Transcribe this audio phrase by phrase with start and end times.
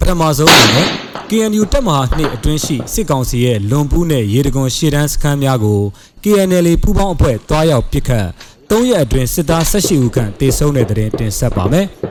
[0.00, 0.88] ပထမဆုံးအနေနဲ့
[1.30, 5.80] KNU တပ်မဟာနှစ်အတွင်းရှိစစ်ကောင်စီရဲ့လွန်ပူးနဲ့ရေတကွန်ရှေ့တန်းစခန်းများကို
[6.24, 8.26] KNL ပူးပေါင်းအဖွဲ့တွားရောက်ပစ်ခတ်
[8.70, 11.86] ၃ရက်အတွင်းစစ်သား18ဦးခန့်တေဆုံးတဲ့တဲ့တင်ဆက်ပါမယ်။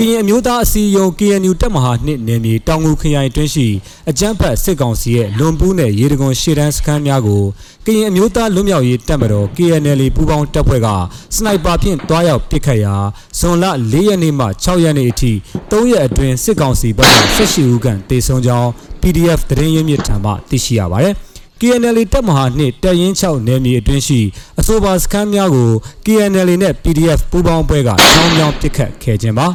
[0.00, 3.68] ကရင်အမျိုးသားအစည်းအရုံး KNU တပ်မဟာနှစ်နယ်မြေတောင်ငူခရိုင်တွင်းရှိ
[4.10, 7.42] အကြမ်းဖက်စစ်ကောင်စီရဲ့လွန်ပူးနဲ့ရေတကွန်ရှေ့တန်းစခန်းများကို
[7.86, 10.88] ကရင်အမျိုးသားလွတ်မြောက်ရေးတပ်မတော် KNL ပူးပေါင်းတပ်ဖွဲ့က
[11.34, 12.94] စနိုက်ပါဖြင့်တွားရောက်ပစ်ခတ်ရာ
[13.38, 15.32] ဇွန်လ၄ရက်နေ့မှ6ရက်နေ့အထိ
[15.70, 18.68] ၃ရက်အတွင်းစစ်ကောင်စီဘက်က18ဦးခန့်တေဆုံးကြောင်း
[19.02, 21.14] PDF သတင်းရင်းမြစ်ထံမှသိရှိရပါတယ်။
[21.60, 24.20] KNL တပ်မဟာနှင့်တပ်ရင်း6နယ်မြေအတွင်းရှိ
[24.60, 25.70] အဆိုပါစခန်းများကို
[26.06, 29.48] KNL နဲ့ PDF ပူးပေါင်းပွဲကချောင်းချောင်းပစ်ခတ်ခဲ့ခြင်းပါ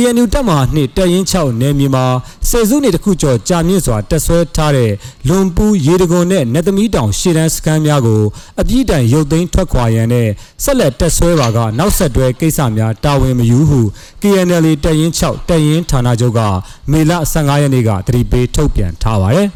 [0.00, 2.06] KNU တပ်မဟာနှင့်တပ်ရင်း6နယ်မြေမှာ
[2.48, 4.92] ဆယ်စုနှစ်တစ်ခုကျော်ကြာမြင့်စွာတက်ဆွဲထားတဲ့
[5.28, 8.22] လွန်ပူးရေတကွန်နဲ့နတ်သမီးတောင်ရှေ့တန်းစခန်းများကို
[8.60, 10.28] အပြည့်တိုင်ရုပ်သိမ်းထွက်ခွာရန်နဲ့
[10.64, 13.80] ဆက်လက်တက်ဆွဲပါကနောက်ဆက်တွဲကိစ္စများတာဝန်မယူဟု
[14.22, 16.40] KNL တပ်ရင်း6တပ်ရင်းဌာနချုပ်က
[16.90, 19.48] မေလ15ရက်နေ့ကတတိပေးထုတ်ပြန်ထားပါတယ်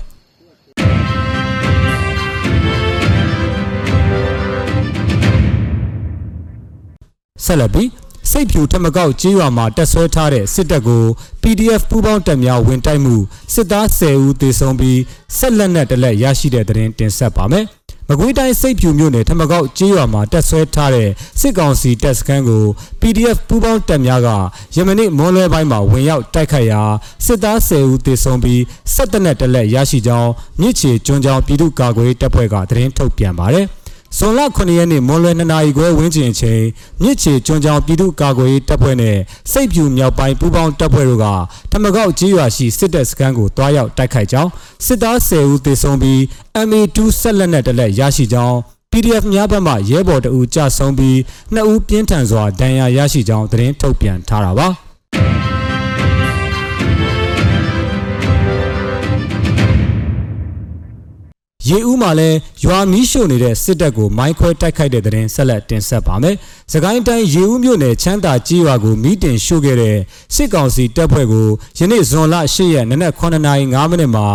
[7.45, 7.89] ဆက်လက်ပြီး
[8.35, 11.05] စိတ်ဖြူထမကောက်ကြေးရွာမှာတက်ဆွဲထားတဲ့စစ်တပ်ကို
[11.43, 13.17] PDF ပူးပေါင်းတပ်များဝင်တိုက်မှု
[13.55, 15.01] စစ်သား10ဦးသေဆုံးပြီး
[15.39, 17.65] ဆက်လက်နဲ့တလက်ရရှိတဲ့သတင်းတင်ဆက်ပါမယ်။
[18.09, 21.09] မကွေးတိုင်းစိတ်ဖြူမြို့နယ်ထမကောက်ကြေးရွာမှာတက်ဆွဲထားတဲ့
[21.41, 22.65] စစ်ကောင်စီတပ်စခန်းကို
[23.01, 24.29] PDF ပူးပေါင်းတပ်များက
[24.77, 26.83] ယမနေ့မွန်လွဲပိုင်းမှာဝင်ရောက်တိုက်ခိုက်ရာ
[27.27, 28.63] စစ်သား10ဦးသေဆုံးပြီး
[28.95, 33.67] ဆက်တနက်တလက်ရရှိကြောင်းမြစ်ချေကျွန်းကျောင်းပြည်သူ့ကာကွယ်တပ်ဖွဲ့ကသတင်းထုတ်ပြန်ပါတယ်။
[34.19, 36.63] ဇွန်လ9ရက်နေ့မွန်လွယ်2နာရီခွဲဝန်းကျင်အချိန်
[37.03, 39.17] မြစ်ချေကျွန်းချောင်းပြည်သူ့ကာကွယ်ရေးတပ်ဖွဲ့နဲ့
[39.53, 41.27] စိတ်ဖြူမြောက်ပိုင်းပူးပေါင်းတပ်ဖွဲ့တို့က
[41.71, 44.51] ထမကောက်ကြီးရွာရှိစစ်တပ်စခန်းကိုတွားရောက်တိုက်ခိုက်ကြောင်း
[44.87, 46.21] စစ်သား10ဦးသေဆုံးပြီး
[46.69, 48.57] MA2 ဆက်လက်နဲ့တလက်ရရှိကြောင်း
[48.93, 51.19] PDF များဘက်မှရဲဘော်တအူကြဆုံးပြီး
[51.55, 54.69] နှစ်ဦးပြင်းထန်စွာဒဏ်ရာရရှိကြောင်းသတင်းထုတ်ပြန်ထားတာပါ။
[61.69, 66.35] ရေဦးမှာလည်းရွာမီးရှို့နေတဲ့စစ်တပ်ကိုမိုင်းခွဲတိုက်ခိုက်တဲ့တဲ့ရင်ဆက်လက်တင်ဆက်ပါမယ်။
[66.73, 69.97] စကိုင်းတိုင်းရေဦးမြို့နယ်ချမ်းသာကြီးရွာကိုမီးတင်ရှို့ခဲ့တဲ့
[70.35, 74.27] စစ်ကောင်စီတပ်ဖွဲ့ကိုယနေ့ဇွန်လ10ရက်နနက်9:05မိနစ်မှာ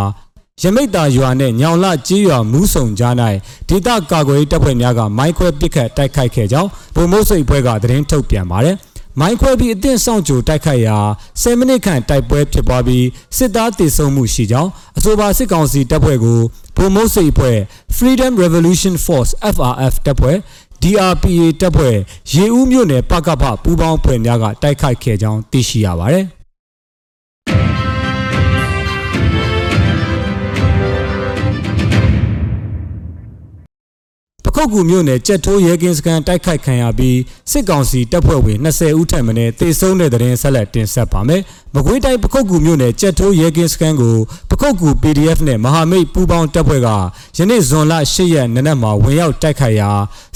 [0.62, 3.14] ရမိတ်တာရွာနဲ့ညောင်လကြီးရွာမူးဆုံကြား၌
[3.68, 8.76] ဒေသကာကွယ်တပ်ဖွဲ့များကမိုင်းခွဲပစ်ခတ်တိုက်ခိုက်ခဲ့ကြောင်းဗိုလ်မုတ်စိတ်ဖွဲ့ကသတင်းထုတ်ပြန်ပါတယ်။
[9.20, 10.98] မိုင်းခွဲပြီးအသင့်ဆောင်ကြိုတိုက်ခိုက်ရာ
[11.40, 13.06] 10မိနစ်ခန့်တိုက်ပွဲဖြစ်ပွားပြီး
[13.36, 16.40] စစ်သားတေဆုံးမှုရှိကြောင်းအဆိုပါစစ်ကောင်စီတပ်ဖွဲ့ကို
[16.76, 17.58] ဗိုလ်မုတ်စိတ်ဖွဲ့
[17.96, 20.36] Freedom Revolution Force FRF တပ်ဖွဲ့
[20.82, 21.96] DRPA တပ်ဖွဲ့
[22.34, 26.37] ရေဦးမြို့နယ်ပကဖပူးပေါင်းဖွဲ့များကတိုက်ခိုက်ခဲ့ကြောင်းသိရှိရပါတယ်
[34.60, 37.18] ခုတ်ကူမြို့နယ်ကြက်ထိုးရဲကင်းစခန်းတိုက်ခိုက်ခံရပြီး
[37.50, 41.42] စစ်ကောင်စီတပ်ဖွဲ့ဝင်20ဦးထပ်မံတေဆုံးတဲ့တဲ့ရင်ဆက်လက်တင်ဆက်ပါမယ်။
[41.74, 44.16] မကွေးတိုင်းပခုတ်ကူမြို့နယ်ကြက်ထိုးရဲကင်းစခန်းကို
[44.50, 46.88] ပခုတ်ကူ PDF နဲ့မဟာမိတ်ပူးပေါင်းတပ်ဖွဲ့က
[47.36, 49.90] ယနေ့ဇွန်လ10ရက်နေ့နက်မှာဝင်ရောက်တိုက်ခိုက်ရာ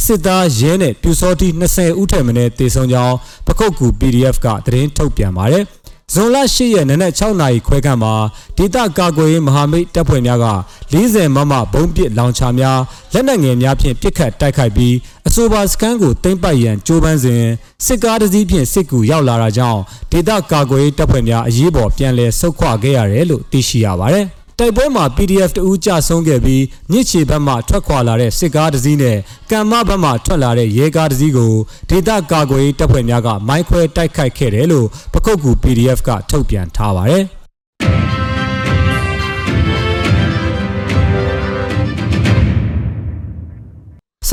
[0.04, 3.16] စစ်သားရဲနဲ့ပြူစောတိ20ဦးထပ်မံတေဆုံးကြောင်း
[3.46, 5.64] ပခုတ်ကူ PDF ကသတင်းထုတ်ပြန်ပါတယ်။
[6.14, 8.14] ဇွန်လ10ရက်နနက်6နာရီခွဲခန့်မှာ
[8.56, 10.46] ဒေသကာကွယ်ရေးမဟာမိတ်တပ်ဖွဲ့များက
[10.92, 12.80] 40မမဘုံပစ်လောင်ချာများ
[13.12, 14.94] လက်နက်ငယ်များဖြင့်ပစ်ခတ်တိုက်ခိုက်ပြီး
[15.26, 17.44] အဆိုပါစခန်းကိုတင်ပိုက်ရန်ကြိုးပမ်းစဉ်
[17.86, 19.80] စစ်ကားတစ်စီးဖြင့်စစ်ကူရောက်လာတာကြောင့်
[20.12, 24.26] ဒေသကာကွယ်ရေးတပ်ဖွဲ့များအရေးပေါ်ပြန်လည်ဆုတ်ခွာခဲ့ရတယ်လို့သိရှိရပါတယ်။
[24.62, 29.18] တိုက်ပွဲမှာ PDF တဦးကြဆုံးခဲ့ပြီးမြစ်ချေဘက်မှထွက်ခွာလာတဲ့စစ်ကားတစ်စီးနဲ့
[29.50, 31.52] ကံမဘက်မှထွက်လာတဲ့ရဲကားတစ်စီးကို
[31.90, 37.24] ဒေသကာကွယ်ရေးတပ်ဖွဲ့များကမိုင်းခွဲတိုက်ခိုက်ခဲ့တယ်လို့ပခုတ်ကူ PDF ကထုတ်ပြန်ထားပါတယ်။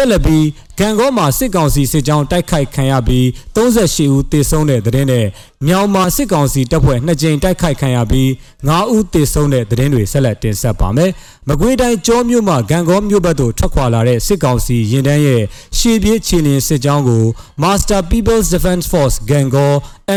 [0.02, 0.46] ဆက်လက်ပြီး
[0.80, 3.25] ဂံကောမှာစစ်ကောင်စီစစ်ကြောင်းတိုက်ခိုက်ခံရပြီး
[3.56, 5.25] 38ဦးသေဆုံးတဲ့တဲ့နဲ့
[5.68, 8.28] မြောင်မှာစစ်ကောင်စီတပ်ဖွဲ့နှစ်ကြိမ်တိုက်ခိုက်ခံရပြီး
[8.68, 11.12] 9ဦးသေဆုံးတဲ့တဲ့တွေဆက်လက်တင်ဆက်ပါမယ်။
[11.48, 15.44] မကွေးတိုင်းကြောမြို့မှာဂံကောမြို့ဘက်သို့ထွက်ခွာလာတဲ့စစ်ကောင်စီရင်တန်းရဲ့
[15.78, 17.24] ရှေ့ပြေးခြေလျင်စစ်ကြောင်းကို
[17.63, 19.72] Master People's Defense Force ဂံကော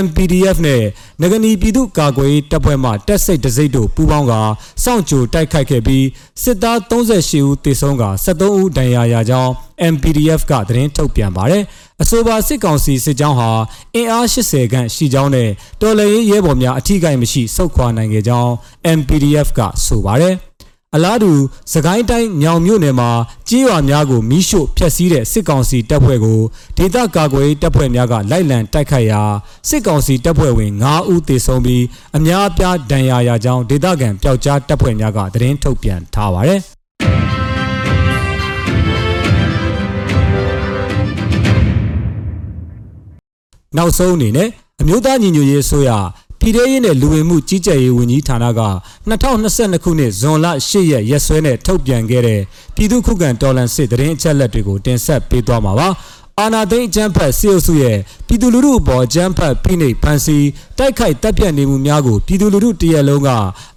[0.05, 0.83] MPDF နဲ့
[1.21, 4.33] နဂနီပြည်သူ့ကာကွယ်ရေးတပ်ဖွဲ့မှတပ်စိတ်တစိတ်တို့ပူးပေါင်းက
[4.85, 6.07] စောင့်ကြိုတိုက်ခိုက်ခဲ့ပြီး
[6.43, 9.53] စစ်သား38ဦးသေဆုံးက73ဦးဒဏ်ရာရကြောင်း
[9.93, 11.63] MPDF ကသတင်းထုတ်ပြန်ပါတယ်။
[12.03, 13.51] အဆိုပါစစ်ကောင်စီစစ်ကြောင်းဟာ
[13.95, 15.49] အင်အား80ခန့်ရှိကြောင်းနဲ့
[15.81, 18.51] တော်လှန်ရေးရဲဘော်များအထိကိမရှိဆုတ်ခွာနိုင်ခဲ့ကြောင်း
[18.99, 20.37] MPDF ကဆိုပါတယ်။
[20.97, 21.33] အလားတူ
[21.73, 23.11] စကိုင်းတိုင်းညောင်မြို့နယ်မှာ
[23.49, 26.41] ကြီးရွာများကိုမီးရှို့ဖျက်ဆီးတဲ့စစ်ကောင်စီတပ်ဖွဲ့ကို
[26.77, 29.23] ဒေသကာကွယ်ရေးတပ်ဖွဲ့များကလိုက်လံတိုက်ခိုက်ရာ
[29.69, 31.85] စစ်ကောင်စီတပ်ဖွဲ့ဝင်9ဦးသေဆုံးပြီး
[32.17, 36.63] အများအပြားဒဏ်ရာရကြောင်းဒေသခံပျောက်ကြားတပ်ဖွဲ့များကသတင်းထုတ်ပြန်ထားပါတယ်။
[43.77, 44.49] နောက်ဆုံးအနေနဲ့
[44.81, 45.91] အမျိုးသားညီညွတ်ရေးအစိုးရ
[46.41, 48.63] ပြည်ထရေးနဲ့လူဝင်မှုကြီးကြပ်ရေးဝန်ကြီးဌာနက
[49.11, 52.41] 2022ခုနှစ်ဇွန်လ10ရက်ရက်စွဲနဲ့ထုတ်ပြန်ခဲ့တဲ့
[52.75, 55.89] ပြည်သူ့ခုခံတော်လှန်စစ်တရင်အချက်လက်တွေကိုတင်ဆက်ပေးသွားမှာပါ
[56.41, 60.47] အာနာသိန်းအကျန်းဖတ်စေအုပ်စုရဲ့ပြည်သူလူထုအပေါ်အကျန်းဖတ်ဖိနှိပ်ဖန်ဆီး
[60.79, 63.29] တိုက်ခိုက်တပ်ဖြတ်နေမှုများကိုပြည်သူလူထုတရက်လုံးက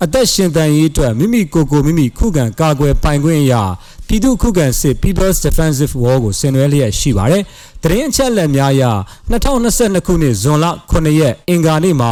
[0.04, 3.64] အသက်ရှင်တန်ရေးအတွက်မိမိကိုယ်ကိုမိမိခုခံကာကွယ်ပိုင်ခွင့်အရာ
[4.08, 7.44] ပြည်သူ့ခုခံစစ် People's Defensive War ကိုဆင်နွှဲလျက်ရှိပါတယ်။
[7.84, 8.84] တရင်အချက်လက်များအရ
[9.32, 12.12] 2022ခုနှစ်ဇွန်လ9ရက်အင်္ဂါနေ့မှာ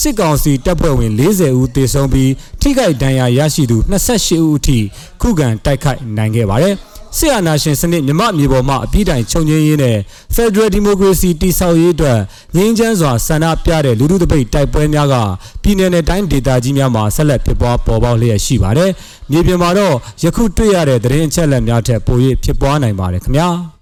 [0.00, 2.30] စစ်ကောင်စီတပ်ဖွဲ့ဝင်40ဦးသေဆုံးပြီး
[2.60, 4.78] ထိခိုက်ဒဏ်ရာရရှိသူ28ဦးအထိ
[5.20, 6.76] ခုခံတိုက်ခိုက်နိုင်ခဲ့ပါတယ်။
[7.16, 9.98] ဆီယနာရှင်စနစ်မြမမြေပေါ်မှာအပြည့်တိုင်ခြုံငင်းရင်းနဲ့
[10.34, 12.18] Federal Democracy တည်ဆောက်ရေးအတွက်
[12.56, 15.14] ငြင်းချမ်းစွာဆန္ဒပြတဲ့လူထုတပိတ်တိုက်ပွဲများက
[15.62, 18.90] ပြည်내နဲ့တိုင်းဒေသကြီးများမှာဆက်လက်ဖြစ်ပွားပေါ်ပေါက်လျက်ရှိပါတယ်။
[19.30, 23.50] မြေပြင်မှာတော့ယခုတွေ့ရတဲ့သတင်းအချက်အလက်များထက်ပို၍ဖြစ်ပွားနိုင်ပါတယ်ခင်ဗျာ။